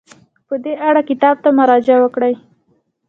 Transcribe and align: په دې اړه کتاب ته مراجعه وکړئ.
په 0.47 0.55
دې 0.63 0.73
اړه 0.87 1.01
کتاب 1.09 1.35
ته 1.43 1.49
مراجعه 1.57 2.01
وکړئ. 2.01 2.33